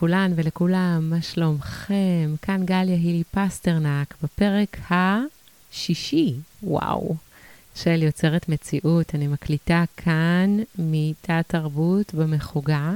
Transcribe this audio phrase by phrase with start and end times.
[0.00, 2.34] לכולן ולכולם, מה שלומכם?
[2.42, 7.16] כאן גליה הילי פסטרנק בפרק השישי, וואו,
[7.74, 9.14] של יוצרת מציאות.
[9.14, 12.92] אני מקליטה כאן מתא תרבות במחוגה.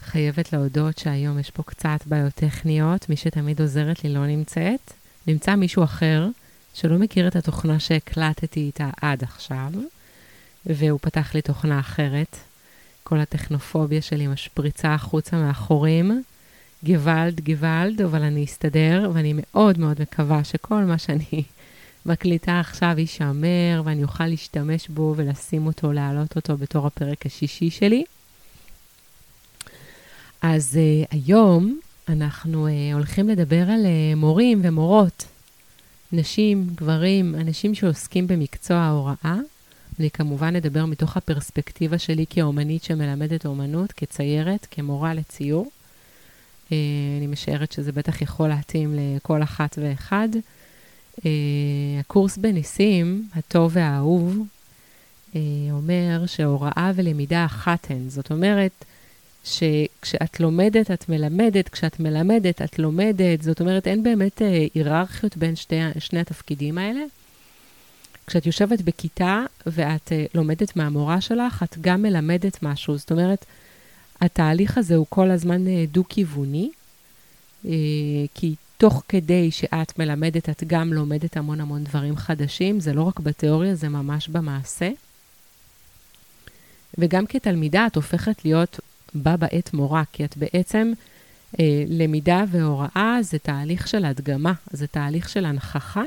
[0.00, 4.92] חייבת להודות שהיום יש פה קצת בעיות טכניות, מי שתמיד עוזרת לי לא נמצאת.
[5.26, 6.28] נמצא מישהו אחר
[6.74, 9.70] שלא מכיר את התוכנה שהקלטתי איתה עד עכשיו,
[10.66, 12.36] והוא פתח לי תוכנה אחרת.
[13.04, 16.22] כל הטכנופוביה שלי משפריצה החוצה מאחורים.
[16.84, 21.42] גוואלד, גוואלד, אבל אני אסתדר, ואני מאוד מאוד מקווה שכל מה שאני
[22.06, 28.04] מקליטה עכשיו יישמר, ואני אוכל להשתמש בו ולשים אותו, להעלות אותו בתור הפרק השישי שלי.
[30.42, 35.26] אז uh, היום אנחנו uh, הולכים לדבר על uh, מורים ומורות,
[36.12, 39.36] נשים, גברים, אנשים שעוסקים במקצוע ההוראה.
[40.00, 45.70] אני כמובן אדבר מתוך הפרספקטיבה שלי כאומנית שמלמדת אומנות, כציירת, כמורה לציור.
[46.72, 46.76] אה,
[47.18, 50.28] אני משערת שזה בטח יכול להתאים לכל אחת ואחד.
[51.26, 51.30] אה,
[52.00, 54.38] הקורס בניסים, הטוב והאהוב,
[55.36, 58.08] אה, אומר שהוראה ולמידה אחת הן.
[58.08, 58.84] זאת אומרת,
[59.44, 63.42] שכשאת לומדת, את מלמדת, כשאת מלמדת, את לומדת.
[63.42, 64.42] זאת אומרת, אין באמת
[64.74, 67.00] היררכיות בין שתי, שני התפקידים האלה.
[68.26, 72.96] כשאת יושבת בכיתה ואת uh, לומדת מהמורה שלך, את גם מלמדת משהו.
[72.96, 73.44] זאת אומרת,
[74.20, 76.70] התהליך הזה הוא כל הזמן uh, דו-כיווני,
[77.64, 77.68] uh,
[78.34, 82.80] כי תוך כדי שאת מלמדת, את גם לומדת המון המון דברים חדשים.
[82.80, 84.90] זה לא רק בתיאוריה, זה ממש במעשה.
[86.98, 88.80] וגם כתלמידה את הופכת להיות
[89.14, 90.92] בה בעת מורה, כי את בעצם,
[91.60, 96.02] אה, למידה והוראה זה תהליך של הדגמה, זה תהליך של הנכחה,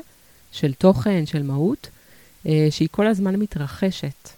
[0.52, 1.88] של תוכן, של מהות,
[2.70, 4.28] שהיא כל הזמן מתרחשת.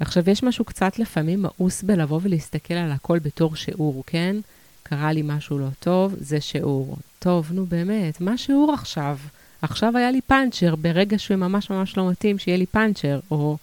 [0.00, 4.36] עכשיו, יש משהו קצת לפעמים מאוס בלבוא ולהסתכל על הכל בתור שיעור, כן?
[4.82, 6.96] קרה לי משהו לא טוב, זה שיעור.
[7.18, 9.18] טוב, נו באמת, מה שיעור עכשיו?
[9.62, 13.56] עכשיו היה לי פאנצ'ר, ברגע שהוא ממש ממש לא מתאים, שיהיה לי פאנצ'ר, או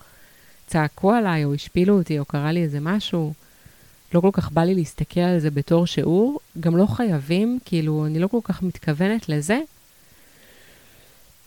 [0.68, 3.34] צעקו עליי, או השפילו אותי, או קרה לי איזה משהו.
[4.14, 8.20] לא כל כך בא לי להסתכל על זה בתור שיעור, גם לא חייבים, כאילו, אני
[8.20, 9.60] לא כל כך מתכוונת לזה,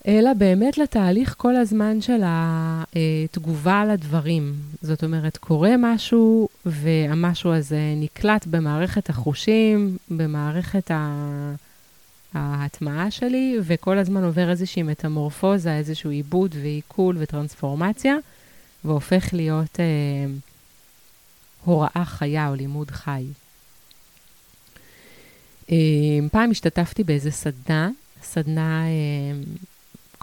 [0.08, 4.54] אלא באמת לתהליך כל הזמן של התגובה לדברים.
[4.82, 10.90] זאת אומרת, קורה משהו, והמשהו הזה נקלט במערכת החושים, במערכת
[12.34, 18.16] ההטמעה שלי, וכל הזמן עובר איזושהי מטמורפוזה, איזשהו עיבוד ועיכול וטרנספורמציה,
[18.84, 19.84] והופך להיות אה,
[21.64, 23.24] הוראה חיה או לימוד חי.
[25.70, 25.76] אה,
[26.32, 27.90] פעם השתתפתי באיזה סדנה,
[28.22, 28.90] סדנה אה,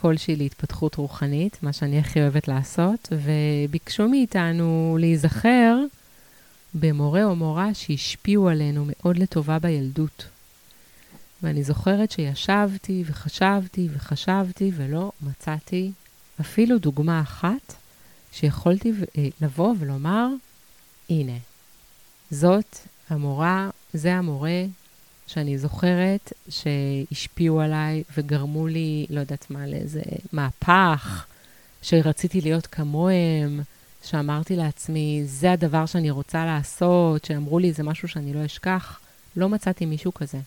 [0.02, 5.78] כלשהי להתפתחות רוחנית, מה שאני הכי אוהבת לעשות, וביקשו מאיתנו להיזכר
[6.74, 10.26] במורה או מורה שהשפיעו עלינו מאוד לטובה בילדות.
[11.44, 15.92] ואני זוכרת שישבתי וחשבתי וחשבתי ולא מצאתי
[16.42, 17.74] אפילו דוגמה אחת
[18.32, 20.28] שיכולתי אה, לבוא ולומר,
[21.10, 21.38] הנה,
[22.32, 22.78] זאת
[23.10, 24.64] המורה, זה המורה
[25.30, 30.02] שאני זוכרת שהשפיעו עליי וגרמו לי, לא יודעת מה, לאיזה
[30.34, 31.26] מהפך,
[31.82, 33.62] שרציתי להיות כמוהם,
[34.04, 39.00] שאמרתי לעצמי, זה הדבר שאני רוצה לעשות, שאמרו לי, זה משהו שאני לא אשכח.
[39.36, 40.38] לא מצאתי מישהו כזה.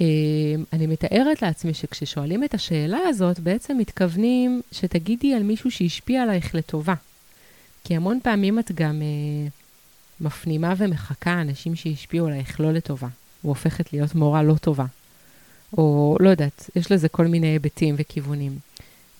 [0.00, 6.54] אמ, אני מתארת לעצמי שכששואלים את השאלה הזאת, בעצם מתכוונים שתגידי על מישהו שהשפיע עלייך
[6.54, 6.94] לטובה.
[7.84, 9.02] כי המון פעמים את גם...
[9.02, 9.63] Uh,
[10.20, 13.08] מפנימה ומחקה אנשים שהשפיעו עלייך לא לטובה,
[13.44, 14.84] והופכת להיות מורה לא טובה.
[15.78, 18.58] או לא יודעת, יש לזה כל מיני היבטים וכיוונים.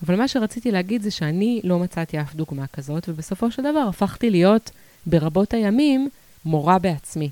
[0.05, 4.29] אבל מה שרציתי להגיד זה שאני לא מצאתי אף דוגמה כזאת, ובסופו של דבר הפכתי
[4.29, 4.71] להיות
[5.05, 6.09] ברבות הימים
[6.45, 7.29] מורה בעצמי.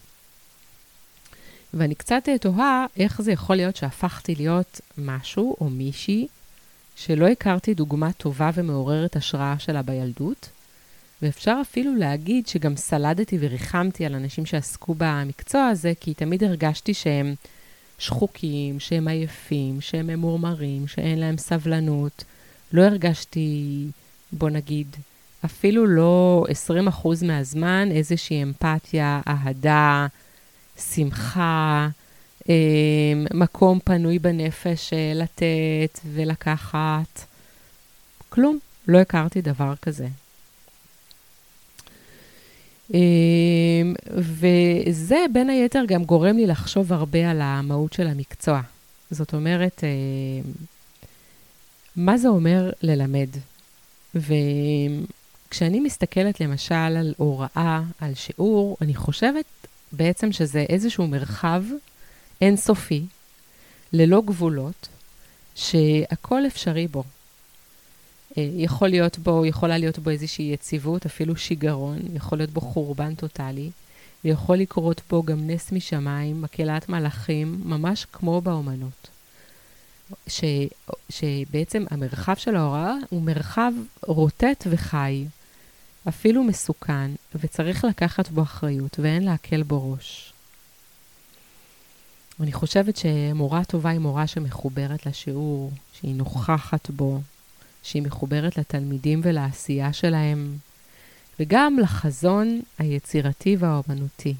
[1.74, 6.28] ואני קצת תוהה איך זה יכול להיות שהפכתי להיות משהו או מישהי
[6.96, 10.50] שלא הכרתי דוגמה טובה ומעוררת השראה שלה בילדות,
[11.24, 17.34] ואפשר אפילו להגיד שגם סלדתי וריחמתי על אנשים שעסקו במקצוע הזה, כי תמיד הרגשתי שהם
[18.00, 22.24] שחוקים, שהם עייפים, שהם ממורמרים, שאין להם סבלנות.
[22.74, 23.86] לא הרגשתי,
[24.32, 24.88] בוא נגיד,
[25.46, 26.46] אפילו לא
[27.04, 30.08] 20% מהזמן איזושהי אמפתיה, אהדה,
[30.94, 31.90] שמחה,
[32.50, 32.54] אה,
[33.34, 37.26] מקום פנוי בנפש אה, לתת ולקחת.
[38.30, 40.08] כלום, לא הכרתי דבר כזה.
[42.94, 48.62] אמ, וזה בין היתר גם גורם לי לחשוב הרבה על המהות של המקצוע.
[49.12, 50.52] זאת אומרת, אמ,
[51.96, 53.30] מה זה אומר ללמד?
[55.50, 59.46] כשאני מסתכלת למשל על הוראה, על שיעור, אני חושבת
[59.92, 61.64] בעצם שזה איזשהו מרחב
[62.42, 63.06] אינסופי,
[63.94, 64.88] ללא גבולות,
[65.56, 67.04] שהכל אפשרי בו.
[68.38, 73.16] אה, יכול להיות בו, יכולה להיות בו איזושהי יציבות, אפילו שיגעון, יכול להיות בו חורבן
[73.16, 73.72] טוטאלי,
[74.26, 79.08] ויכול לקרות בו גם נס משמיים, מקהלת מלאכים, ממש כמו באומנות.
[80.28, 80.44] ש,
[81.10, 83.72] שבעצם המרחב של ההוראה הוא מרחב
[84.08, 85.26] רוטט וחי,
[86.08, 90.34] אפילו מסוכן, וצריך לקחת בו אחריות, ואין להקל בו ראש.
[92.40, 97.22] אני חושבת שמורה טובה היא מורה שמחוברת לשיעור, שהיא נוכחת בו,
[97.84, 100.58] שהיא מחוברת לתלמידים ולעשייה שלהם,
[101.40, 104.34] וגם לחזון היצירתי והאומנותי.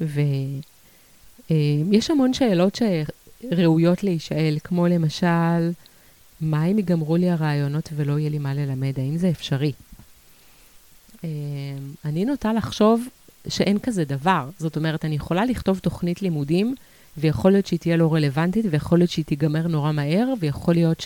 [0.00, 2.78] ויש המון שאלות
[3.50, 5.70] שראויות להישאל, כמו למשל,
[6.40, 8.92] מה אם ייגמרו לי הרעיונות ולא יהיה לי מה ללמד?
[8.96, 9.72] האם זה אפשרי?
[12.04, 13.08] אני נוטה לחשוב
[13.48, 14.50] שאין כזה דבר.
[14.58, 16.74] זאת אומרת, אני יכולה לכתוב תוכנית לימודים,
[17.16, 21.00] ויכול להיות שהיא תהיה לא רלוונטית, ויכול להיות שהיא תיגמר נורא מהר, ויכול להיות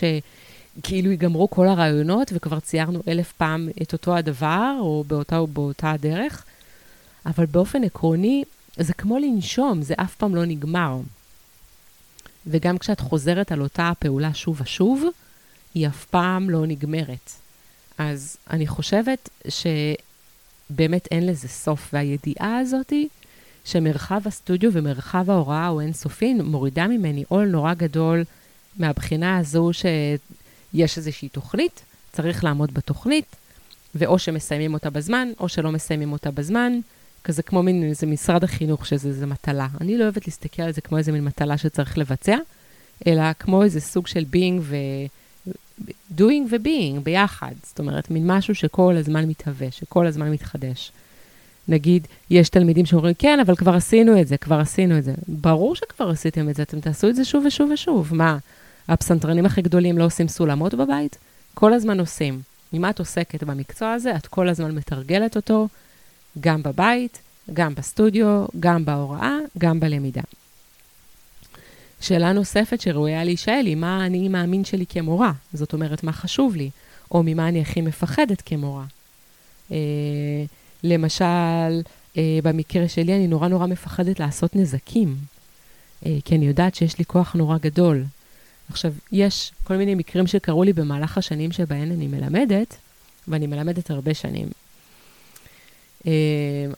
[0.79, 5.91] שכאילו ייגמרו כל הרעיונות, וכבר ציירנו אלף פעם את אותו הדבר, או באותה או באותה
[5.91, 6.45] הדרך.
[7.25, 8.43] אבל באופן עקרוני,
[8.77, 10.99] זה כמו לנשום, זה אף פעם לא נגמר.
[12.47, 15.03] וגם כשאת חוזרת על אותה הפעולה שוב ושוב,
[15.73, 17.31] היא אף פעם לא נגמרת.
[17.97, 23.07] אז אני חושבת שבאמת אין לזה סוף, והידיעה הזאתי,
[23.65, 28.23] שמרחב הסטודיו ומרחב ההוראה הוא אינסופי, מורידה ממני עול נורא גדול
[28.77, 29.69] מהבחינה הזו
[30.71, 31.81] שיש איזושהי תוכנית,
[32.11, 33.35] צריך לעמוד בתוכנית,
[33.95, 36.79] ואו שמסיימים אותה בזמן, או שלא מסיימים אותה בזמן,
[37.23, 39.67] כזה כמו מין איזה משרד החינוך, שזה איזה מטלה.
[39.81, 42.37] אני לא אוהבת להסתכל על זה כמו איזה מין מטלה שצריך לבצע,
[43.07, 44.75] אלא כמו איזה סוג של being ו...
[46.17, 47.51] doing ו-being ביחד.
[47.63, 50.91] זאת אומרת, מין משהו שכל הזמן מתהווה, שכל הזמן מתחדש.
[51.67, 55.13] נגיד, יש תלמידים שאומרים, כן, אבל כבר עשינו את זה, כבר עשינו את זה.
[55.27, 58.09] ברור שכבר עשיתם את זה, אתם תעשו את זה שוב ושוב ושוב.
[58.15, 58.37] מה,
[58.89, 61.17] הפסנתרנים הכי גדולים לא עושים סולמות בבית?
[61.53, 62.41] כל הזמן עושים.
[62.73, 65.67] אם את עוסקת במקצוע הזה, את כל הזמן מתרגלת אותו,
[66.39, 67.19] גם בבית,
[67.53, 70.21] גם בסטודיו, גם בהוראה, גם בלמידה.
[72.01, 75.31] שאלה נוספת שראויה להישאל היא, מה אני מאמין שלי כמורה?
[75.53, 76.69] זאת אומרת, מה חשוב לי?
[77.11, 78.85] או ממה אני הכי מפחדת כמורה?
[79.71, 79.77] אה,
[80.83, 81.81] למשל,
[82.17, 85.15] אה, במקרה שלי, אני נורא נורא מפחדת לעשות נזקים,
[86.05, 88.03] אה, כי אני יודעת שיש לי כוח נורא גדול.
[88.69, 92.77] עכשיו, יש כל מיני מקרים שקרו לי במהלך השנים שבהן אני מלמדת,
[93.27, 94.47] ואני מלמדת הרבה שנים.
[96.07, 96.11] אה,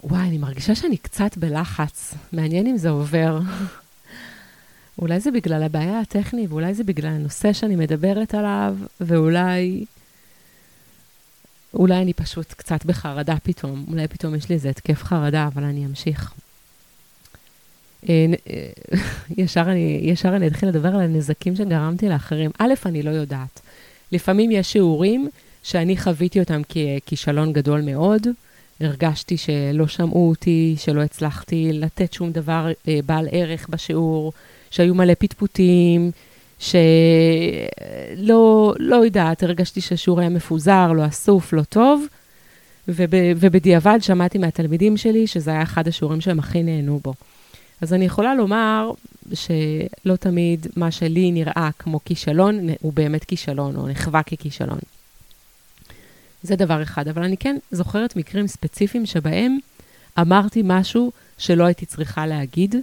[0.04, 2.14] וואי, אני מרגישה שאני קצת בלחץ.
[2.32, 3.40] מעניין אם זה עובר.
[5.00, 9.86] אולי זה בגלל הבעיה הטכנית, ואולי זה בגלל הנושא שאני מדברת עליו, ואולי
[11.74, 15.86] אולי אני פשוט קצת בחרדה פתאום, אולי פתאום יש לי איזה התקף חרדה, אבל אני
[15.86, 16.34] אמשיך.
[18.10, 18.68] אה, אה,
[19.38, 22.52] ישר אני, ישר אני אתחיל לדבר על הנזקים שגרמתי לאחרים.
[22.60, 23.62] א', אני לא יודעת.
[24.12, 25.30] לפעמים יש שיעורים
[25.64, 28.28] שאני חוויתי אותם ככישלון גדול מאוד.
[28.80, 34.34] הרגשתי שלא שמעו אותי, שלא הצלחתי לתת שום דבר אה, בעל ערך בשיעור,
[34.72, 36.12] שהיו מלא פטפוטים,
[36.60, 36.74] שלא
[38.80, 42.06] לא יודעת, הרגשתי שהשיעור היה מפוזר, לא אסוף, לא טוב,
[42.88, 47.14] וב, ובדיעבד שמעתי מהתלמידים שלי שזה היה אחד השיעורים שהם הכי נהנו בו.
[47.82, 48.92] אז אני יכולה לומר
[49.34, 54.80] שלא תמיד מה שלי נראה כמו כישלון, הוא באמת כישלון, או נחווה ככישלון.
[56.44, 59.58] זה דבר אחד, אבל אני כן זוכרת מקרים ספציפיים שבהם
[60.20, 62.76] אמרתי משהו שלא הייתי צריכה להגיד,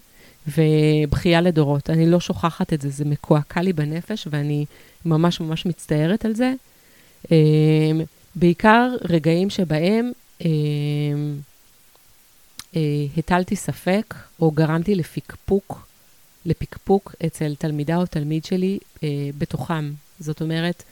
[0.47, 1.91] ובכייה לדורות.
[1.91, 4.65] אני לא שוכחת את זה, זה מקועקע לי בנפש, ואני
[5.05, 6.53] ממש ממש מצטערת על זה.
[7.31, 8.01] אמ,
[8.35, 10.13] בעיקר רגעים שבהם
[10.45, 11.37] אמ,
[12.77, 12.81] אה,
[13.17, 15.87] הטלתי ספק, או גרמתי לפקפוק,
[16.47, 19.09] לפקפוק אצל תלמידה או תלמיד שלי אה,
[19.39, 19.93] בתוכם.
[20.21, 20.83] זאת אומרת,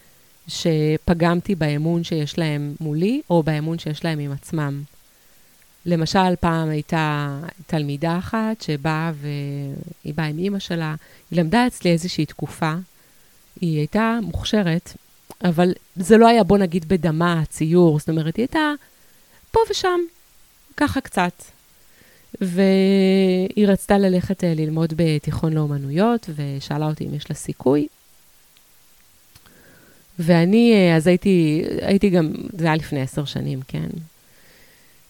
[0.48, 4.82] שפגמתי באמון שיש להם מולי, או באמון שיש להם עם עצמם.
[5.86, 10.94] למשל, פעם הייתה תלמידה אחת שבאה והיא באה עם אימא שלה,
[11.30, 12.74] היא למדה אצלי איזושהי תקופה,
[13.60, 14.92] היא הייתה מוכשרת,
[15.44, 18.72] אבל זה לא היה, בוא נגיד, בדמה, ציור, זאת אומרת, היא הייתה
[19.50, 20.00] פה ושם,
[20.76, 21.42] ככה קצת.
[22.40, 27.86] והיא רצתה ללכת אה, ללמוד בתיכון לאומנויות, ושאלה אותי אם יש לה סיכוי.
[30.18, 33.88] ואני, אה, אז הייתי, הייתי גם, זה היה לפני עשר שנים, כן?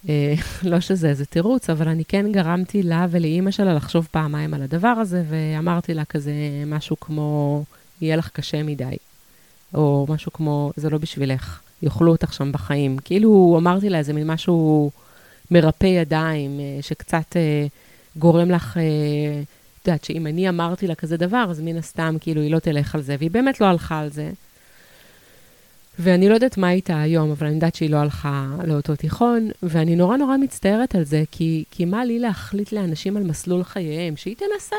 [0.09, 0.35] אה,
[0.71, 4.89] לא שזה איזה תירוץ, אבל אני כן גרמתי לה ולאימא שלה לחשוב פעמיים על הדבר
[4.89, 6.33] הזה, ואמרתי לה כזה
[6.67, 7.65] משהו כמו,
[8.01, 8.97] יהיה לך קשה מדי,
[9.75, 11.61] או משהו כמו, זה לא בשבילך.
[11.83, 12.99] יאכלו אותך שם בחיים.
[12.99, 14.91] כאילו אמרתי לה איזה מין משהו
[15.51, 17.67] מרפא ידיים, אה, שקצת אה,
[18.17, 18.83] גורם לך, אה,
[19.83, 22.95] את יודעת, שאם אני אמרתי לה כזה דבר, אז מן הסתם, כאילו, היא לא תלך
[22.95, 24.31] על זה, והיא באמת לא הלכה על זה.
[25.99, 29.97] ואני לא יודעת מה איתה היום, אבל אני יודעת שהיא לא הלכה לאותו תיכון, ואני
[29.97, 34.17] נורא נורא מצטערת על זה, כי, כי מה לי להחליט לאנשים על מסלול חייהם?
[34.17, 34.77] שהיא תנסה.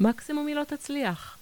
[0.00, 1.36] מקסימום היא לא תצליח.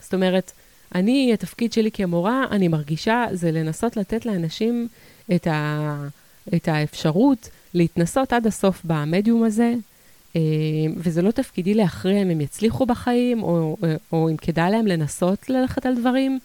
[0.00, 0.52] זאת אומרת,
[0.94, 4.88] אני, התפקיד שלי כמורה, אני מרגישה, זה לנסות לתת לאנשים
[5.34, 5.94] את, ה,
[6.54, 9.74] את האפשרות להתנסות עד הסוף במדיום הזה,
[10.36, 10.40] אה,
[10.96, 15.50] וזה לא תפקידי להכריע אם הם יצליחו בחיים, או, או, או אם כדאי להם לנסות
[15.50, 16.38] ללכת על דברים.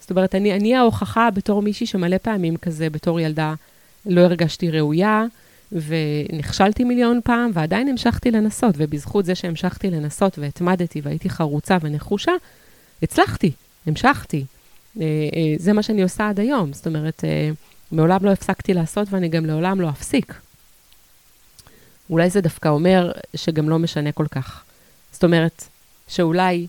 [0.00, 3.54] זאת אומרת, אני, אני ההוכחה בתור מישהי שמלא פעמים כזה, בתור ילדה,
[4.06, 5.24] לא הרגשתי ראויה,
[5.72, 12.32] ונכשלתי מיליון פעם, ועדיין המשכתי לנסות, ובזכות זה שהמשכתי לנסות והתמדתי והייתי חרוצה ונחושה,
[13.02, 13.52] הצלחתי,
[13.86, 14.44] המשכתי.
[15.00, 15.04] אה,
[15.36, 17.50] אה, זה מה שאני עושה עד היום, זאת אומרת, אה,
[17.92, 20.34] מעולם לא הפסקתי לעשות ואני גם לעולם לא אפסיק.
[22.10, 24.64] אולי זה דווקא אומר שגם לא משנה כל כך.
[25.12, 25.64] זאת אומרת,
[26.08, 26.66] שאולי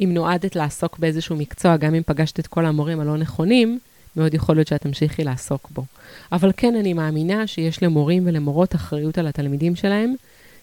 [0.00, 3.78] אם נועדת לעסוק באיזשהו מקצוע, גם אם פגשת את כל המורים הלא נכונים,
[4.16, 5.84] מאוד יכול להיות שאת תמשיכי לעסוק בו.
[6.32, 10.14] אבל כן, אני מאמינה שיש למורים ולמורות אחריות על התלמידים שלהם,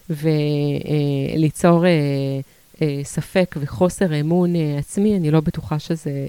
[0.09, 1.91] וליצור אה,
[2.81, 6.27] אה, ספק וחוסר אמון אה, עצמי, אני לא בטוחה שזה,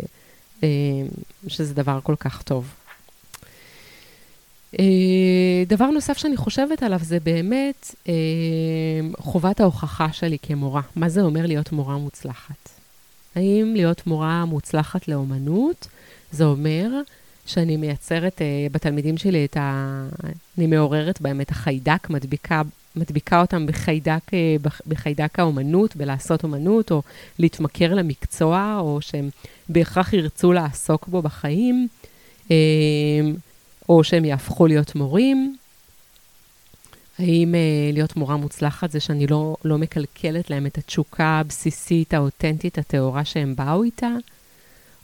[0.63, 0.69] אה,
[1.47, 2.75] שזה דבר כל כך טוב.
[4.79, 8.15] אה, דבר נוסף שאני חושבת עליו זה באמת אה,
[9.19, 10.83] חובת ההוכחה שלי כמורה.
[10.97, 12.69] מה זה אומר להיות מורה מוצלחת?
[13.35, 15.89] האם להיות מורה מוצלחת לאומנות,
[16.33, 16.89] זה אומר
[17.47, 20.07] שאני מייצרת uh, בתלמידים שלי את ה...
[20.59, 22.63] אני מעוררת בהם את החיידק, מדביקה,
[22.97, 24.31] מדביקה אותם בחיידק,
[24.87, 27.03] בחיידק האומנות, בלעשות אומנות, או
[27.39, 29.31] להתמכר למקצוע, או שהם
[29.69, 31.89] בהכרח ירצו לעסוק בו בחיים,
[33.89, 35.57] או שהם יהפכו להיות מורים.
[37.19, 42.79] האם uh, להיות מורה מוצלחת זה שאני לא, לא מקלקלת להם את התשוקה הבסיסית, האותנטית,
[42.79, 44.11] הטהורה שהם באו איתה?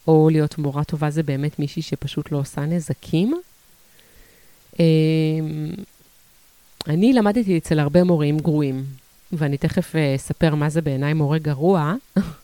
[0.08, 3.40] או להיות מורה טובה זה באמת מישהי שפשוט לא עושה נזקים?
[4.72, 4.78] Uh,
[6.86, 8.84] אני למדתי אצל הרבה מורים גרועים,
[9.32, 11.94] ואני תכף uh, אספר מה זה בעיניי מורה גרוע.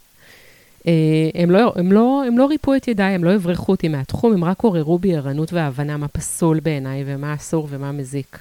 [0.86, 0.88] uh,
[1.34, 4.44] הם, לא, הם, לא, הם לא ריפו את ידיי, הם לא הברחו אותי מהתחום, הם
[4.44, 8.38] רק עוררו בי ערנות והבנה מה פסול בעיניי ומה אסור ומה מזיק.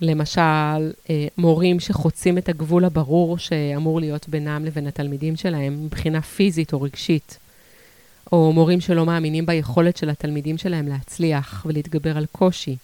[0.00, 6.72] למשל, אה, מורים שחוצים את הגבול הברור שאמור להיות בינם לבין התלמידים שלהם מבחינה פיזית
[6.72, 7.38] או רגשית,
[8.32, 12.76] או מורים שלא מאמינים ביכולת של התלמידים שלהם להצליח ולהתגבר על קושי,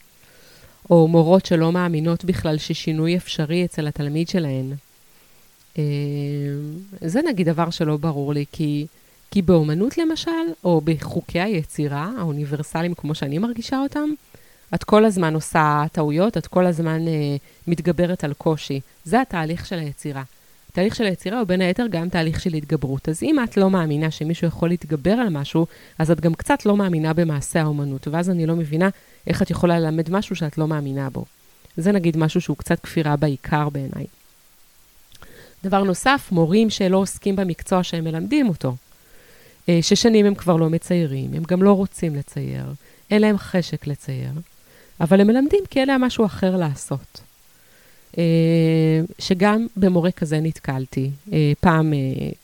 [0.90, 4.72] או מורות שלא מאמינות בכלל ששינוי אפשרי אצל התלמיד שלהן.
[5.78, 5.84] אה,
[7.00, 8.86] זה נגיד דבר שלא ברור לי, כי,
[9.30, 10.30] כי באומנות למשל,
[10.64, 14.08] או בחוקי היצירה האוניברסליים כמו שאני מרגישה אותם,
[14.74, 18.80] את כל הזמן עושה טעויות, את כל הזמן אה, מתגברת על קושי.
[19.04, 20.22] זה התהליך של היצירה.
[20.70, 23.08] התהליך של היצירה הוא בין היתר גם תהליך של התגברות.
[23.08, 25.66] אז אם את לא מאמינה שמישהו יכול להתגבר על משהו,
[25.98, 28.88] אז את גם קצת לא מאמינה במעשה האומנות, ואז אני לא מבינה
[29.26, 31.24] איך את יכולה ללמד משהו שאת לא מאמינה בו.
[31.76, 34.06] זה נגיד משהו שהוא קצת כפירה בעיקר בעיניי.
[35.64, 38.74] דבר נוסף, מורים שלא עוסקים במקצוע שהם מלמדים אותו.
[39.68, 42.64] אה, ששנים הם כבר לא מציירים, הם גם לא רוצים לצייר,
[43.10, 44.32] אין להם חשק לצייר.
[45.00, 47.20] אבל הם מלמדים כי אין להם משהו אחר לעשות.
[48.18, 48.22] אה,
[49.18, 51.10] שגם במורה כזה נתקלתי.
[51.32, 51.92] אה, פעם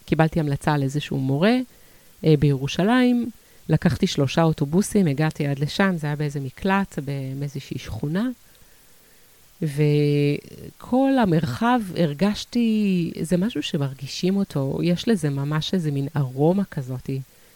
[0.05, 1.57] קיבלתי המלצה על איזשהו מורה
[2.23, 3.31] בירושלים,
[3.69, 6.99] לקחתי שלושה אוטובוסים, הגעתי עד לשם, זה היה באיזה מקלט,
[7.39, 8.29] באיזושהי שכונה.
[9.63, 17.11] וכל המרחב, הרגשתי, זה משהו שמרגישים אותו, יש לזה ממש איזה מין ארומה כזאת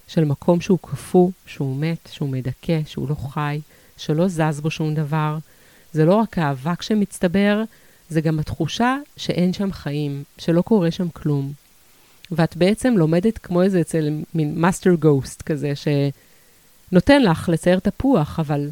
[0.08, 3.61] של מקום שהוא קפוא, שהוא מת, שהוא מדכא, שהוא לא חי.
[3.96, 5.38] שלא זז בו שום דבר.
[5.92, 7.62] זה לא רק האבק שמצטבר,
[8.08, 11.52] זה גם התחושה שאין שם חיים, שלא קורה שם כלום.
[12.30, 15.73] ואת בעצם לומדת כמו איזה אצל מין master ghost כזה,
[16.90, 18.68] שנותן לך לצייר תפוח, אבל,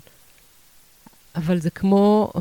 [1.36, 2.32] אבל זה כמו,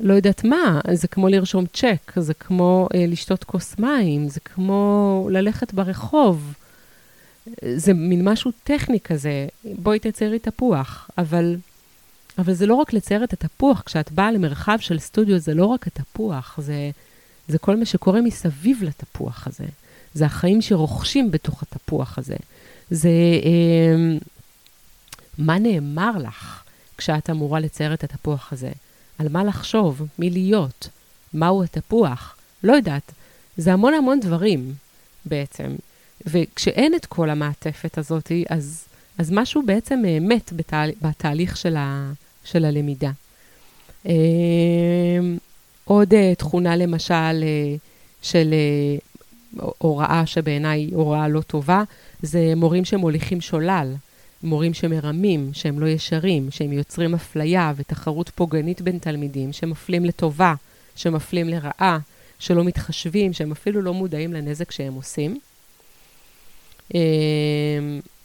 [0.00, 5.28] לא יודעת מה, זה כמו לרשום צ'ק, זה כמו אה, לשתות כוס מים, זה כמו
[5.30, 6.54] ללכת ברחוב.
[7.76, 11.56] זה מין משהו טכני כזה, בואי תציירי תפוח, אבל,
[12.38, 15.86] אבל זה לא רק לצייר את התפוח, כשאת באה למרחב של סטודיו זה לא רק
[15.86, 16.90] התפוח, זה,
[17.48, 19.66] זה כל מה שקורה מסביב לתפוח הזה.
[20.14, 22.36] זה החיים שרוכשים בתוך התפוח הזה.
[22.90, 23.10] זה
[23.44, 24.18] אה,
[25.38, 26.62] מה נאמר לך
[26.98, 28.70] כשאת אמורה לצייר את התפוח הזה.
[29.20, 30.88] על מה לחשוב, מי להיות,
[31.34, 32.36] מהו התפוח.
[32.62, 33.12] לא יודעת,
[33.56, 34.74] זה המון המון דברים
[35.24, 35.76] בעצם.
[36.26, 38.84] וכשאין את כל המעטפת הזאת, אז,
[39.18, 42.12] אז משהו בעצם אה, מת בתה, בתהליך של, ה,
[42.44, 43.10] של הלמידה.
[44.06, 44.12] אה,
[45.84, 47.44] עוד אה, תכונה, למשל,
[48.22, 48.54] של
[49.78, 51.82] הוראה שבעיניי הוראה לא טובה,
[52.22, 53.94] זה מורים שמוליכים שולל,
[54.42, 60.54] מורים שמרמים, שהם לא ישרים, שהם יוצרים אפליה ותחרות פוגענית בין תלמידים, שמפלים לטובה,
[60.96, 61.98] שמפלים לרעה,
[62.38, 65.38] שלא מתחשבים, שהם אפילו לא מודעים לנזק שהם עושים.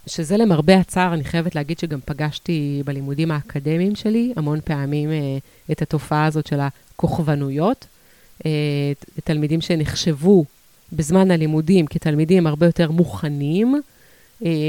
[0.08, 5.38] שזה למרבה הצער, אני חייבת להגיד שגם פגשתי בלימודים האקדמיים שלי המון פעמים אה,
[5.72, 7.86] את התופעה הזאת של הכוכבנויות.
[8.46, 8.52] אה,
[9.24, 10.46] תלמידים שנחשבו
[10.94, 13.82] בזמן הלימודים כתלמידים הרבה יותר מוכנים,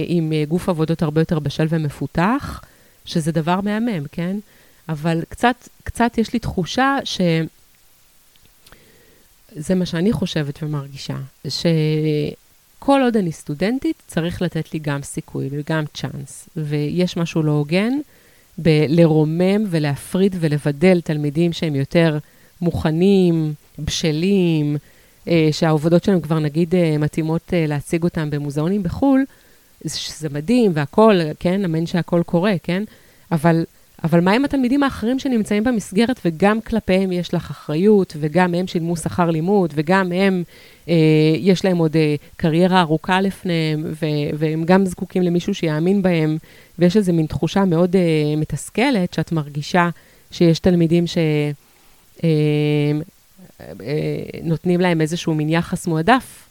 [0.06, 2.62] עם אה, גוף עבודות הרבה יותר בשל ומפותח,
[3.04, 4.36] שזה דבר מהמם, כן?
[4.88, 7.20] אבל קצת, קצת יש לי תחושה ש...
[9.52, 11.16] זה מה שאני חושבת ומרגישה,
[11.48, 11.66] ש...
[12.78, 16.48] כל עוד אני סטודנטית, צריך לתת לי גם סיכוי וגם צ'אנס.
[16.56, 17.92] ויש משהו לא הוגן
[18.58, 22.18] בלרומם ולהפריד ולבדל תלמידים שהם יותר
[22.60, 24.76] מוכנים, בשלים,
[25.28, 29.24] אה, שהעבודות שלהם כבר נגיד אה, מתאימות אה, להציג אותם במוזיאונים בחו"ל,
[29.88, 31.64] שזה מדהים והכול, כן?
[31.64, 32.82] אמן שהכול קורה, כן?
[33.32, 33.64] אבל
[34.04, 38.96] אבל מה עם התלמידים האחרים שנמצאים במסגרת וגם כלפיהם יש לך אחריות, וגם הם שילמו
[38.96, 40.42] שכר לימוד, וגם הם,
[40.88, 40.94] אה,
[41.38, 46.38] יש להם עוד אה, קריירה ארוכה לפניהם, ו- והם גם זקוקים למישהו שיאמין בהם,
[46.78, 49.88] ויש איזו מין תחושה מאוד אה, מתסכלת, שאת מרגישה
[50.30, 51.18] שיש תלמידים ש...
[52.24, 52.30] אה,
[53.60, 56.48] אה, נותנים להם איזשהו מין יחס מועדף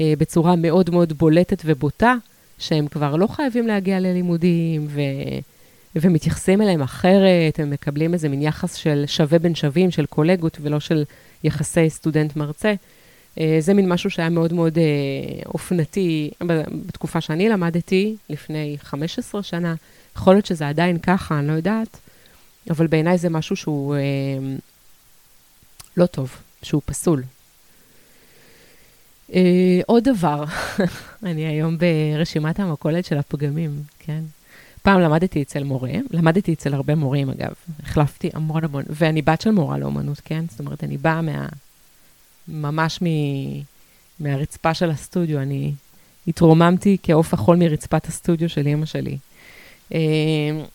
[0.00, 2.14] אה, בצורה מאוד מאוד בולטת ובוטה,
[2.58, 5.00] שהם כבר לא חייבים להגיע ללימודים, ו...
[5.96, 10.80] ומתייחסים אליהם אחרת, הם מקבלים איזה מין יחס של שווה בין שווים, של קולגות, ולא
[10.80, 11.04] של
[11.44, 12.74] יחסי סטודנט-מרצה.
[13.40, 14.84] אה, זה מין משהו שהיה מאוד מאוד אה,
[15.46, 16.30] אופנתי
[16.86, 19.74] בתקופה שאני למדתי, לפני 15 שנה.
[20.16, 21.98] יכול להיות שזה עדיין ככה, אני לא יודעת,
[22.70, 24.00] אבל בעיניי זה משהו שהוא אה,
[25.96, 27.22] לא טוב, שהוא פסול.
[29.34, 30.44] אה, עוד דבר,
[31.22, 34.20] אני היום ברשימת המכולת של הפגמים, כן?
[34.82, 39.50] פעם למדתי אצל מורה, למדתי אצל הרבה מורים אגב, החלפתי המון המון, ואני בת של
[39.50, 40.44] מורה לאומנות, כן?
[40.50, 41.46] זאת אומרת, אני באה מה...
[42.48, 43.06] ממש מ...
[44.20, 45.72] מהרצפה של הסטודיו, אני
[46.28, 49.18] התרוממתי כעוף החול מרצפת הסטודיו של אימא שלי.
[49.94, 49.98] אה,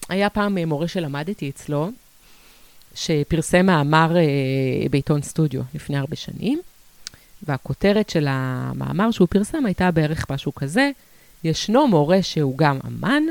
[0.10, 1.90] היה פעם מורה שלמדתי אצלו,
[2.96, 4.24] שפרסם מאמר אה,
[4.92, 6.60] בעיתון סטודיו לפני הרבה שנים,
[7.44, 10.92] והכותרת של המאמר שהוא פרסם הייתה בערך משהו כזה,
[11.44, 13.24] ישנו מורה שהוא גם אמן,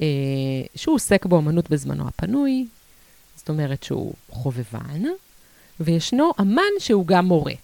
[0.00, 0.06] אה,
[0.74, 2.66] שהוא עוסק באמנות בזמנו הפנוי,
[3.36, 5.02] זאת אומרת שהוא חובבן,
[5.80, 7.54] וישנו אמן שהוא גם מורה,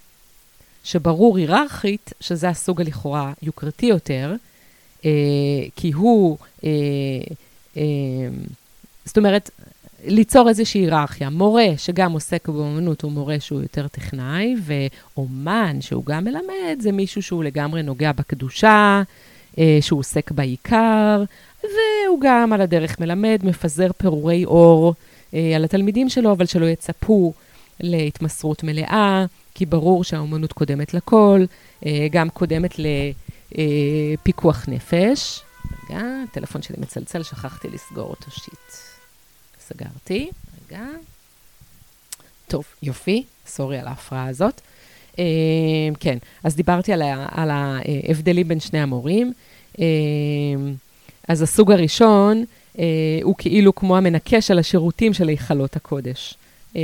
[0.85, 4.35] שברור היררכית שזה הסוג הלכאורה יוקרתי יותר,
[5.05, 5.11] אה,
[5.77, 6.71] כי הוא, אה,
[7.77, 7.83] אה,
[9.05, 9.51] זאת אומרת,
[10.05, 11.31] ליצור איזושהי היררכיה.
[11.31, 17.23] מורה שגם עוסק באמנות הוא מורה שהוא יותר טכנאי, ואומן שהוא גם מלמד זה מישהו
[17.23, 19.03] שהוא לגמרי נוגע בקדושה,
[19.59, 21.23] אה, שהוא עוסק בעיקר,
[21.63, 24.95] והוא גם על הדרך מלמד, מפזר פירורי אור
[25.35, 27.33] אה, על התלמידים שלו, אבל שלא יצפו
[27.81, 31.45] להתמסרות מלאה, כי ברור שהאומנות קודמת לכל,
[31.87, 32.75] אה, גם קודמת
[33.49, 35.41] לפיקוח נפש.
[35.91, 38.96] רגע, הטלפון שלי מצלצל, שכחתי לסגור אותו שיט.
[39.69, 40.31] סגרתי,
[40.71, 40.85] רגע.
[42.49, 44.61] טוב, יופי, סורי על ההפרעה הזאת.
[45.13, 45.19] Uh,
[46.01, 49.33] כן, אז דיברתי על, ה, על ההבדלים בין שני המורים.
[49.73, 49.79] Uh,
[51.29, 52.45] אז הסוג הראשון
[52.79, 52.85] אה,
[53.23, 56.35] הוא כאילו כמו המנקה של השירותים של היכלות הקודש.
[56.77, 56.83] אה,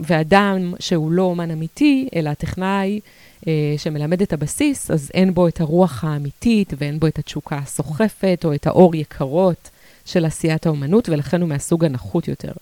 [0.00, 3.00] ואדם שהוא לא אומן אמיתי, אלא טכנאי
[3.48, 8.40] אה, שמלמד את הבסיס, אז אין בו את הרוח האמיתית ואין בו את התשוקה הסוחפת
[8.44, 9.70] או את האור יקרות
[10.10, 12.52] של עשיית האומנות, ולכן הוא מהסוג הנחות יותר.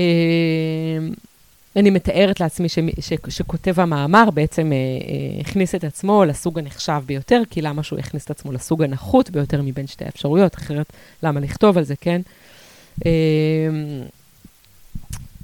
[0.00, 0.98] אה,
[1.76, 7.02] אני מתארת לעצמי ש, ש, שכותב המאמר בעצם אה, אה, הכניס את עצמו לסוג הנחשב
[7.06, 11.40] ביותר, כי למה שהוא הכניס את עצמו לסוג הנחות ביותר מבין שתי האפשרויות, אחרת למה
[11.40, 12.20] לכתוב על זה, כן?
[13.06, 13.10] אה,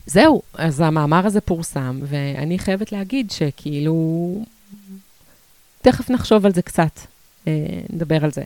[0.06, 4.44] זהו, אז המאמר הזה פורסם, ואני חייבת להגיד שכאילו,
[5.82, 7.00] תכף נחשוב על זה קצת,
[7.48, 7.52] אה,
[7.92, 8.42] נדבר על זה.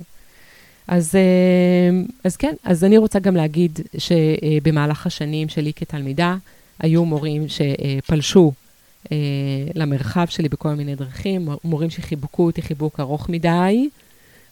[0.89, 6.37] אז, אה, אז כן, אז אני רוצה גם להגיד שבמהלך השנים שלי כתלמידה,
[6.79, 8.53] היו מורים שפלשו
[9.13, 9.17] אה,
[9.75, 13.89] למרחב שלי בכל מיני דרכים, מורים שחיבקו אותי חיבוק ארוך מדי,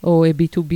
[0.05, 0.75] או B2B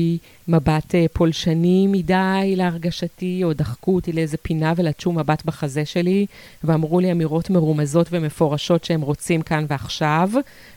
[0.49, 6.27] מבט אה, פולשני מדי להרגשתי, או דחקו אותי לאיזה פינה ולטשו מבט בחזה שלי,
[6.65, 10.31] ואמרו לי אמירות מרומזות ומפורשות שהם רוצים כאן ועכשיו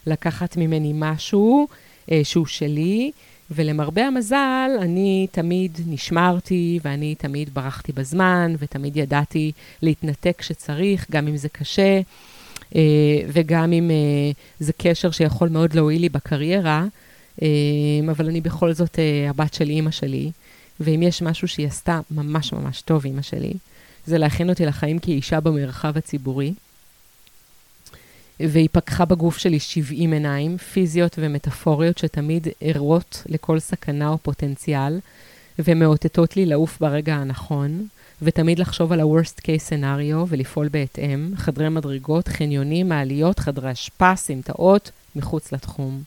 [0.08, 1.67] לקחת ממני משהו
[2.24, 3.12] שהוא שלי,
[3.51, 11.37] ולמרבה המזל, אני תמיד נשמרתי, ואני תמיד ברחתי בזמן, ותמיד ידעתי להתנתק כשצריך, גם אם
[11.37, 12.01] זה קשה,
[12.75, 12.81] אה,
[13.27, 16.85] וגם אם אה, זה קשר שיכול מאוד להועיל לי בקריירה,
[17.41, 17.47] אה,
[18.11, 20.31] אבל אני בכל זאת הבת של אימא שלי,
[20.79, 23.53] ואם יש משהו שהיא עשתה ממש ממש טוב, אימא שלי,
[24.05, 26.53] זה להכין אותי לחיים כאישה במרחב הציבורי.
[28.49, 34.99] והיא פקחה בגוף שלי 70 עיניים, פיזיות ומטאפוריות, שתמיד ערות לכל סכנה או פוטנציאל,
[35.60, 37.88] ומאותתות לי לעוף ברגע הנכון,
[38.21, 44.91] ותמיד לחשוב על ה-Worst case scenario ולפעול בהתאם, חדרי מדרגות, חניונים, מעליות, חדרי אשפה, סמטאות,
[45.15, 46.04] מחוץ לתחום.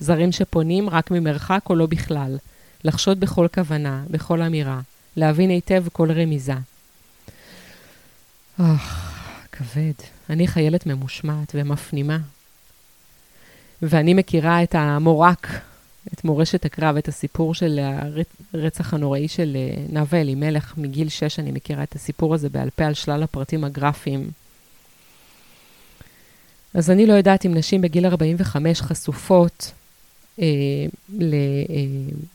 [0.00, 2.36] זרים שפונים רק ממרחק או לא בכלל,
[2.84, 4.80] לחשוד בכל כוונה, בכל אמירה,
[5.16, 6.54] להבין היטב כל רמיזה.
[8.60, 9.11] אוח,
[9.52, 9.92] כבד.
[10.30, 12.18] אני חיילת ממושמעת ומפנימה.
[13.82, 15.48] ואני מכירה את המורק,
[16.12, 17.80] את מורשת הקרב, את הסיפור של
[18.54, 22.84] הרצח הנוראי של אה, נאוה אלימלך מגיל 6, אני מכירה את הסיפור הזה בעל פה
[22.84, 24.30] על שלל הפרטים הגרפיים.
[26.74, 29.72] אז אני לא יודעת אם נשים בגיל 45 חשופות
[30.40, 30.46] אה,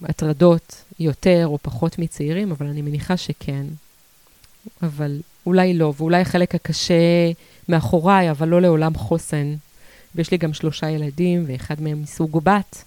[0.01, 3.65] להטרדות יותר או פחות מצעירים, אבל אני מניחה שכן.
[4.82, 6.93] אבל אולי לא, ואולי החלק הקשה
[7.69, 9.55] מאחוריי, אבל לא לעולם חוסן.
[10.15, 12.83] ויש לי גם שלושה ילדים, ואחד מהם מסוג בת,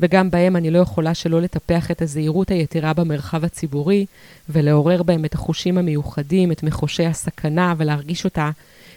[0.00, 4.06] וגם בהם אני לא יכולה שלא לטפח את הזהירות היתרה במרחב הציבורי,
[4.48, 8.50] ולעורר בהם את החושים המיוחדים, את מחושי הסכנה, ולהרגיש אותה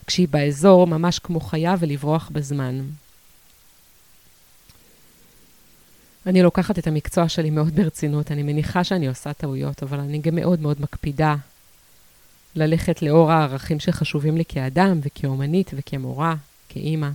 [0.08, 2.82] כשהיא באזור, ממש כמו חיה, ולברוח בזמן.
[6.26, 10.36] אני לוקחת את המקצוע שלי מאוד ברצינות, אני מניחה שאני עושה טעויות, אבל אני גם
[10.36, 11.36] מאוד מאוד מקפידה
[12.56, 16.36] ללכת לאור הערכים שחשובים לי כאדם וכאומנית וכמורה,
[16.70, 17.10] כאימא.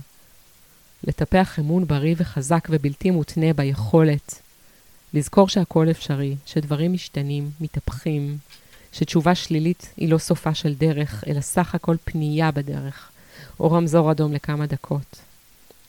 [1.03, 4.41] לטפח אמון בריא וחזק ובלתי מותנה ביכולת.
[5.13, 8.37] לזכור שהכל אפשרי, שדברים משתנים, מתהפכים,
[8.91, 13.11] שתשובה שלילית היא לא סופה של דרך, אלא סך הכל פנייה בדרך,
[13.59, 15.19] או רמזור אדום לכמה דקות.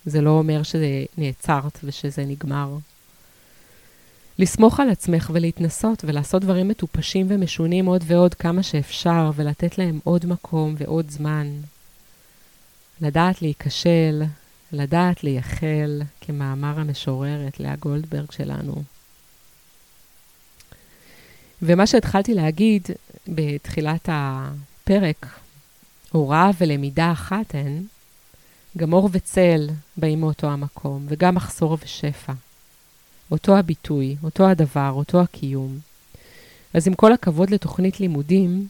[0.06, 2.76] זה לא אומר שזה נעצרת ושזה נגמר.
[4.38, 10.26] לסמוך על עצמך ולהתנסות ולעשות דברים מטופשים ומשונים עוד ועוד כמה שאפשר, ולתת להם עוד
[10.26, 11.46] מקום ועוד זמן.
[13.00, 14.22] לדעת להיכשל,
[14.72, 18.82] לדעת לייחל, כמאמר המשוררת לאה גולדברג שלנו.
[21.62, 22.88] ומה שהתחלתי להגיד
[23.28, 25.26] בתחילת הפרק,
[26.12, 27.82] הוראה ולמידה אחת הן,
[28.76, 32.32] גם אור וצל באים מאותו המקום, וגם מחסור ושפע.
[33.30, 35.78] אותו הביטוי, אותו הדבר, אותו הקיום.
[36.74, 38.68] אז עם כל הכבוד לתוכנית לימודים,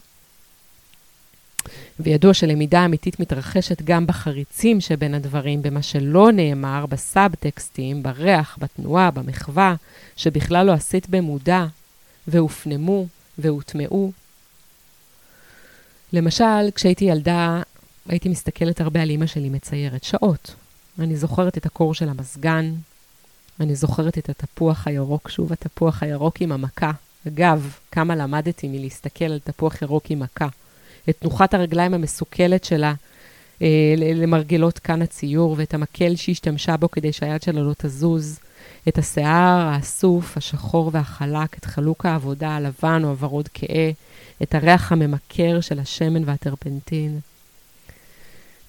[1.99, 9.75] וידוע שלמידה אמיתית מתרחשת גם בחריצים שבין הדברים, במה שלא נאמר, בסאבטקסטים, בריח, בתנועה, במחווה,
[10.15, 11.65] שבכלל לא עשית במודע,
[12.27, 14.11] והופנמו והוטמעו.
[16.13, 17.61] למשל, כשהייתי ילדה,
[18.07, 20.55] הייתי מסתכלת הרבה על אימא שלי מציירת, שעות.
[20.99, 22.73] אני זוכרת את הקור של המזגן,
[23.59, 26.91] אני זוכרת את התפוח הירוק, שוב התפוח הירוק עם המכה.
[27.27, 30.47] אגב, כמה למדתי מלהסתכל על תפוח ירוק עם מכה.
[31.09, 32.93] את תנוחת הרגליים המסוכלת שלה
[33.61, 38.39] אה, למרגלות כאן הציור, ואת המקל שהשתמשה בו כדי שהיד שלה לא תזוז,
[38.87, 43.91] את השיער האסוף, השחור והחלק, את חלוק העבודה הלבן או הוורוד כהה,
[44.43, 47.19] את הריח הממכר של השמן והטרפנטין.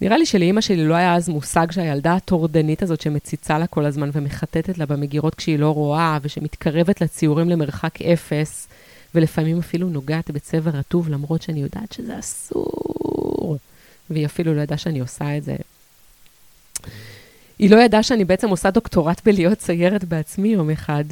[0.01, 4.11] נראה לי שלאימא שלי לא היה אז מושג שהילדה הטורדנית הזאת שמציצה לה כל הזמן
[4.13, 8.69] ומחטטת לה במגירות כשהיא לא רואה, ושמתקרבת לציורים למרחק אפס,
[9.15, 13.57] ולפעמים אפילו נוגעת בצבע רטוב, למרות שאני יודעת שזה אסור,
[14.11, 15.57] והיא אפילו לא ידעה שאני עושה את זה.
[17.59, 21.05] היא לא ידעה שאני בעצם עושה דוקטורט בלהיות ציירת בעצמי יום אחד,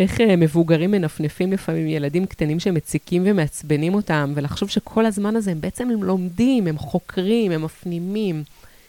[0.00, 5.60] איך אה, מבוגרים מנפנפים לפעמים ילדים קטנים שמציקים ומעצבנים אותם, ולחשוב שכל הזמן הזה הם
[5.60, 8.42] בעצם הם לומדים, הם חוקרים, הם מפנימים,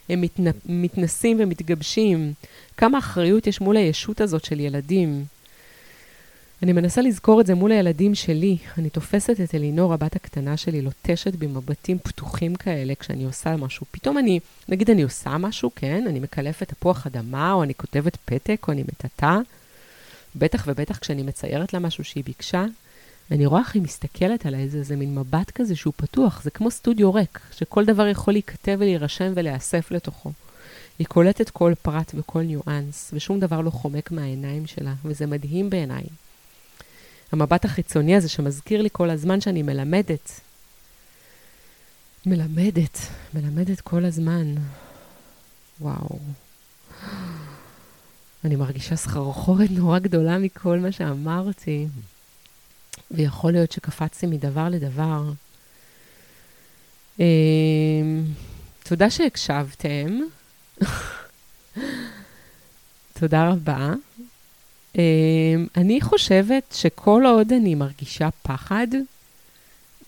[0.10, 0.44] הם מתנ...
[0.66, 2.34] מתנסים ומתגבשים.
[2.78, 5.26] כמה אחריות יש מול הישות הזאת של ילדים.
[6.64, 8.58] אני מנסה לזכור את זה מול הילדים שלי.
[8.78, 13.86] אני תופסת את אלינור, הבת הקטנה שלי, לוטשת במבטים פתוחים כאלה כשאני עושה משהו.
[13.92, 14.40] פתאום אני,
[14.70, 18.84] נגיד אני עושה משהו, כן, אני מקלפת תפוח אדמה, או אני כותבת פתק, או אני
[18.84, 19.40] מטאטא.
[20.36, 22.66] בטח ובטח כשאני מציירת לה משהו שהיא ביקשה,
[23.32, 26.72] אני רואה איך היא מסתכלת עליי, זה, זה מין מבט כזה שהוא פתוח, זה כמו
[26.72, 30.32] סטודיו ריק, שכל דבר יכול להיכתב ולהירשם ולהיאסף לתוכו.
[31.00, 36.04] היא קולטת כל פרט וכל ניואנס, ושום דבר לא חומק מהעיניים שלה, וזה מדהים בעיניי.
[37.32, 40.42] המבט החיצוני הזה שמזכיר לי כל הזמן שאני מלמדת.
[42.26, 42.98] מלמדת,
[43.34, 44.56] מלמדת כל הזמן.
[45.82, 46.20] וואו.
[48.46, 51.88] אני מרגישה סחרחורת נורא גדולה מכל מה שאמרתי,
[53.12, 55.24] ויכול להיות שקפצתי מדבר לדבר.
[57.20, 58.24] אמ,
[58.84, 60.20] תודה שהקשבתם.
[63.20, 63.94] תודה רבה.
[64.96, 65.02] אמ,
[65.78, 68.88] אני חושבת שכל עוד אני מרגישה פחד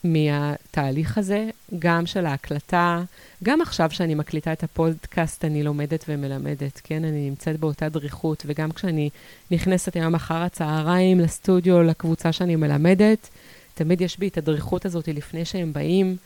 [0.03, 3.01] מהתהליך הזה, גם של ההקלטה,
[3.43, 7.05] גם עכשיו שאני מקליטה את הפודקאסט, אני לומדת ומלמדת, כן?
[7.05, 9.09] אני נמצאת באותה דריכות, וגם כשאני
[9.51, 13.29] נכנסת היום אחר הצהריים לסטודיו, לקבוצה שאני מלמדת,
[13.73, 16.17] תמיד יש בי את הדריכות הזאת לפני שהם באים,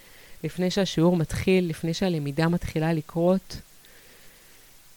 [0.43, 3.57] לפני שהשיעור מתחיל, לפני שהלמידה מתחילה לקרות.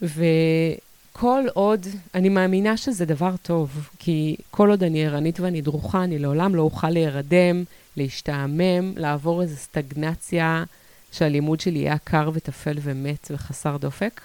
[0.02, 6.18] וכל עוד, אני מאמינה שזה דבר טוב, כי כל עוד אני ערנית ואני דרוכה, אני
[6.18, 7.64] לעולם לא אוכל להירדם,
[7.96, 10.64] להשתעמם, לעבור איזו סטגנציה
[11.12, 14.20] שהלימוד שלי יהיה עקר וטפל ומת וחסר דופק.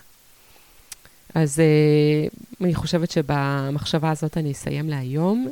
[1.36, 5.52] אז uh, אני חושבת שבמחשבה הזאת אני אסיים להיום.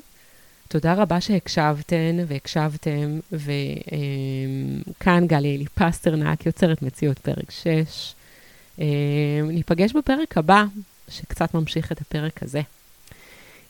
[0.68, 8.14] תודה רבה שהקשבתן והקשבתם, וכאן גלי אלי פסטרנק, יוצרת מציאות פרק 6.
[8.80, 8.86] אמ,
[9.52, 10.64] ניפגש בפרק הבא,
[11.10, 12.62] שקצת ממשיך את הפרק הזה.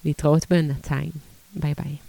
[0.05, 1.12] להתראות בינתיים.
[1.55, 2.08] ביי ביי.